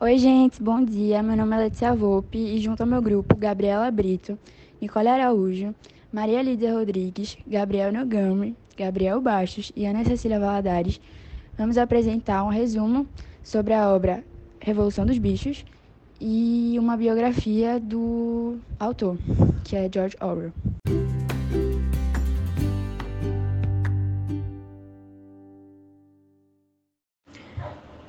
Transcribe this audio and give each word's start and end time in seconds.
Oi, 0.00 0.16
gente, 0.16 0.62
bom 0.62 0.84
dia. 0.84 1.20
Meu 1.24 1.36
nome 1.36 1.56
é 1.56 1.58
Letícia 1.58 1.92
Volpe 1.92 2.38
e 2.38 2.60
junto 2.60 2.82
ao 2.82 2.86
meu 2.86 3.02
grupo, 3.02 3.36
Gabriela 3.36 3.90
Brito, 3.90 4.38
Nicole 4.80 5.08
Araújo, 5.08 5.74
Maria 6.12 6.40
Lídia 6.40 6.72
Rodrigues, 6.72 7.36
Gabriel 7.44 7.92
Nogami, 7.92 8.54
Gabriel 8.76 9.20
Bastos 9.20 9.72
e 9.74 9.86
Ana 9.86 10.04
Cecília 10.04 10.38
Valadares, 10.38 11.00
vamos 11.56 11.76
apresentar 11.76 12.44
um 12.44 12.48
resumo 12.48 13.08
sobre 13.42 13.74
a 13.74 13.92
obra 13.92 14.22
Revolução 14.60 15.04
dos 15.04 15.18
Bichos 15.18 15.64
e 16.20 16.76
uma 16.78 16.96
biografia 16.96 17.80
do 17.80 18.56
autor, 18.78 19.18
que 19.64 19.74
é 19.74 19.90
George 19.92 20.16
Orwell. 20.20 20.52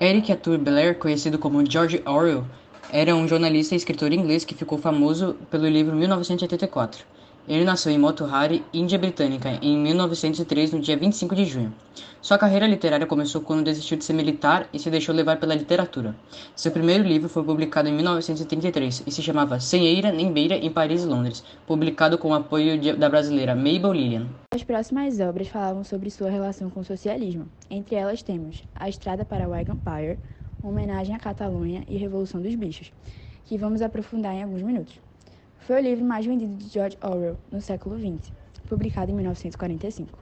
Eric 0.02 0.32
Arthur 0.32 0.58
Blair, 0.58 0.98
conhecido 0.98 1.38
como 1.38 1.70
George 1.70 2.02
Orwell, 2.06 2.46
era 2.90 3.14
um 3.14 3.28
jornalista 3.28 3.76
e 3.76 3.78
escritor 3.78 4.14
inglês 4.14 4.46
que 4.46 4.56
ficou 4.56 4.78
famoso 4.78 5.36
pelo 5.52 5.68
livro 5.68 5.94
1984. 5.94 7.04
Ele 7.50 7.66
nasceu 7.66 7.92
em 7.92 7.98
Motuhari, 7.98 8.64
Índia 8.72 9.00
Britânica, 9.00 9.58
em 9.60 9.76
1903, 9.76 10.72
no 10.72 10.80
dia 10.80 10.96
25 10.96 11.36
de 11.36 11.46
junho. 11.46 11.74
Sua 12.22 12.38
carreira 12.38 12.68
literária 12.68 13.08
começou 13.08 13.42
quando 13.42 13.64
desistiu 13.64 13.98
de 13.98 14.04
ser 14.04 14.14
militar 14.14 14.70
e 14.72 14.78
se 14.78 14.88
deixou 14.92 15.16
levar 15.16 15.40
pela 15.40 15.56
literatura. 15.56 16.16
Seu 16.56 16.72
primeiro 16.72 17.04
livro 17.04 17.28
foi 17.28 17.44
publicado 17.44 17.90
em 17.90 17.94
1933 17.94 19.02
e 19.08 19.12
se 19.12 19.24
chamava 19.24 19.60
Sem 19.60 19.88
Eira 19.88 20.12
nem 20.12 20.32
Beira 20.32 20.58
em 20.58 20.70
Paris 20.70 21.04
e 21.04 21.08
Londres, 21.08 21.44
publicado 21.66 22.20
com 22.20 22.30
o 22.30 22.34
apoio 22.36 22.78
de, 22.78 22.94
da 22.94 23.10
brasileira 23.10 23.56
Mabel 23.56 23.94
Lillian. 23.94 24.28
As 24.54 24.64
próximas 24.64 25.20
obras 25.20 25.48
falavam 25.48 25.84
sobre 25.84 26.12
sua 26.12 26.30
relação 26.30 26.70
com 26.70 26.82
o 26.82 26.86
socialismo. 26.86 27.48
Entre 27.68 27.96
elas 27.96 28.22
temos 28.22 28.64
A 28.76 28.88
Estrada 28.88 29.26
para 29.26 29.48
Wagon 29.48 29.74
Empire, 29.74 30.20
homenagem 30.62 31.16
à 31.16 31.20
Catalunha 31.20 31.84
e 31.88 31.98
Revolução 31.98 32.40
dos 32.40 32.54
Bichos, 32.54 32.94
que 33.46 33.58
vamos 33.58 33.82
aprofundar 33.82 34.36
em 34.36 34.44
alguns 34.44 34.62
minutos. 34.62 35.09
Foi 35.70 35.80
o 35.80 35.84
livro 35.84 36.04
mais 36.04 36.26
vendido 36.26 36.56
de 36.56 36.68
George 36.68 36.98
Orwell 37.00 37.38
no 37.52 37.62
século 37.62 37.96
XX, 37.96 38.32
publicado 38.68 39.12
em 39.12 39.14
1945. 39.14 40.18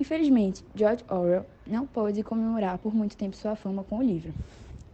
Infelizmente, 0.00 0.64
George 0.74 1.04
Orwell 1.08 1.46
não 1.64 1.86
pôde 1.86 2.24
comemorar 2.24 2.76
por 2.78 2.92
muito 2.92 3.16
tempo 3.16 3.36
sua 3.36 3.54
fama 3.54 3.84
com 3.84 3.98
o 3.98 4.02
livro, 4.02 4.34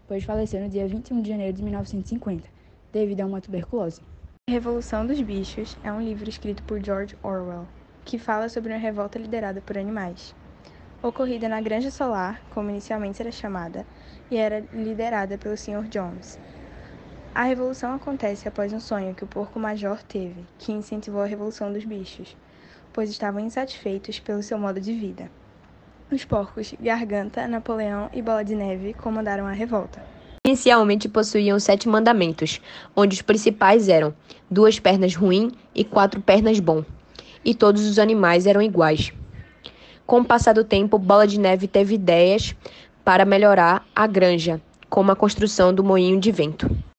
pois 0.06 0.24
faleceu 0.24 0.60
no 0.60 0.68
dia 0.68 0.86
21 0.86 1.22
de 1.22 1.30
janeiro 1.30 1.56
de 1.56 1.62
1950, 1.62 2.50
devido 2.92 3.22
a 3.22 3.24
uma 3.24 3.40
tuberculose. 3.40 4.02
Revolução 4.46 5.06
dos 5.06 5.18
Bichos 5.22 5.74
é 5.82 5.90
um 5.90 6.02
livro 6.02 6.28
escrito 6.28 6.62
por 6.64 6.78
George 6.84 7.16
Orwell, 7.22 7.66
que 8.04 8.18
fala 8.18 8.50
sobre 8.50 8.74
uma 8.74 8.78
revolta 8.78 9.18
liderada 9.18 9.62
por 9.62 9.78
animais. 9.78 10.34
Ocorrida 11.02 11.48
na 11.48 11.62
Granja 11.62 11.90
Solar, 11.90 12.42
como 12.50 12.68
inicialmente 12.68 13.22
era 13.22 13.32
chamada, 13.32 13.86
e 14.30 14.36
era 14.36 14.62
liderada 14.74 15.38
pelo 15.38 15.56
Sr. 15.56 15.88
Jones, 15.88 16.38
a 17.34 17.44
revolução 17.44 17.94
acontece 17.94 18.46
após 18.46 18.72
um 18.72 18.80
sonho 18.80 19.14
que 19.14 19.24
o 19.24 19.26
porco-major 19.26 20.02
teve, 20.02 20.44
que 20.58 20.70
incentivou 20.70 21.22
a 21.22 21.26
revolução 21.26 21.72
dos 21.72 21.84
bichos, 21.84 22.36
pois 22.92 23.08
estavam 23.08 23.40
insatisfeitos 23.40 24.18
pelo 24.18 24.42
seu 24.42 24.58
modo 24.58 24.80
de 24.80 24.92
vida. 24.92 25.30
Os 26.10 26.26
porcos 26.26 26.74
Garganta, 26.78 27.48
Napoleão 27.48 28.10
e 28.12 28.20
Bola 28.20 28.44
de 28.44 28.54
Neve 28.54 28.92
comandaram 28.92 29.46
a 29.46 29.52
revolta. 29.52 30.02
Inicialmente 30.46 31.08
possuíam 31.08 31.58
sete 31.58 31.88
mandamentos, 31.88 32.60
onde 32.94 33.14
os 33.14 33.22
principais 33.22 33.88
eram 33.88 34.12
duas 34.50 34.78
pernas 34.78 35.14
ruim 35.14 35.52
e 35.74 35.84
quatro 35.84 36.20
pernas 36.20 36.60
bom, 36.60 36.84
e 37.42 37.54
todos 37.54 37.86
os 37.86 37.98
animais 37.98 38.46
eram 38.46 38.60
iguais. 38.60 39.10
Com 40.04 40.20
o 40.20 40.24
passar 40.24 40.52
do 40.52 40.64
tempo, 40.64 40.98
Bola 40.98 41.26
de 41.26 41.40
Neve 41.40 41.66
teve 41.66 41.94
ideias 41.94 42.54
para 43.02 43.24
melhorar 43.24 43.86
a 43.96 44.06
granja, 44.06 44.60
como 44.90 45.10
a 45.10 45.16
construção 45.16 45.72
do 45.72 45.82
moinho 45.82 46.20
de 46.20 46.30
vento. 46.30 46.91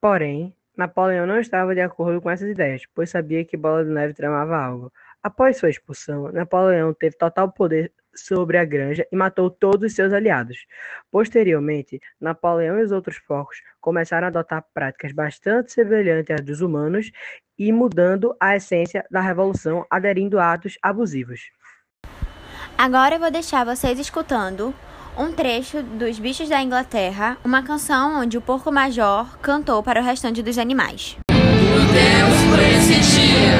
Porém, 0.00 0.54
Napoleão 0.76 1.26
não 1.26 1.40
estava 1.40 1.74
de 1.74 1.80
acordo 1.80 2.20
com 2.20 2.30
essas 2.30 2.48
ideias, 2.48 2.82
pois 2.94 3.10
sabia 3.10 3.44
que 3.44 3.56
Bola 3.56 3.84
de 3.84 3.90
Neve 3.90 4.14
tramava 4.14 4.56
algo. 4.56 4.92
Após 5.20 5.56
sua 5.56 5.70
expulsão, 5.70 6.30
Napoleão 6.30 6.94
teve 6.94 7.16
total 7.16 7.50
poder 7.50 7.92
sobre 8.14 8.58
a 8.58 8.64
granja 8.64 9.06
e 9.10 9.16
matou 9.16 9.50
todos 9.50 9.90
os 9.90 9.96
seus 9.96 10.12
aliados. 10.12 10.66
Posteriormente, 11.10 12.00
Napoleão 12.20 12.78
e 12.78 12.82
os 12.84 12.92
outros 12.92 13.18
porcos 13.18 13.60
começaram 13.80 14.26
a 14.26 14.28
adotar 14.28 14.64
práticas 14.72 15.12
bastante 15.12 15.72
semelhantes 15.72 16.34
às 16.34 16.44
dos 16.44 16.60
humanos 16.60 17.10
e 17.58 17.72
mudando 17.72 18.36
a 18.40 18.54
essência 18.54 19.04
da 19.10 19.20
revolução, 19.20 19.84
aderindo 19.90 20.38
a 20.38 20.52
atos 20.52 20.78
abusivos. 20.80 21.50
Agora 22.76 23.16
eu 23.16 23.20
vou 23.20 23.30
deixar 23.30 23.64
vocês 23.64 23.98
escutando 23.98 24.72
um 25.18 25.32
trecho 25.32 25.82
dos 25.82 26.18
Bichos 26.20 26.48
da 26.48 26.62
Inglaterra, 26.62 27.36
uma 27.44 27.60
canção 27.60 28.20
onde 28.20 28.38
o 28.38 28.40
porco 28.40 28.70
major 28.70 29.26
cantou 29.42 29.82
para 29.82 30.00
o 30.00 30.04
restante 30.04 30.40
dos 30.42 30.56
animais. 30.56 31.16
Lutemos 31.32 32.40
por 32.48 32.58
esse 32.60 32.94
dia, 33.00 33.58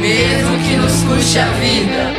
mesmo 0.00 0.58
que 0.66 0.76
nos 0.76 1.04
custe 1.04 1.38
a 1.38 1.46
vida. 1.52 2.12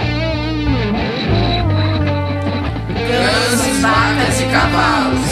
Gansos, 3.09 3.81
vacas 3.81 4.39
e 4.39 4.45
cavalos, 4.45 5.22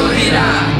sorrirá. 0.00 0.79